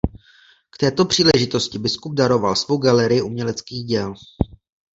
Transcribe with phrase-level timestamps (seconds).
[0.69, 4.13] K této příležitosti biskup daroval svou galerii uměleckých děl.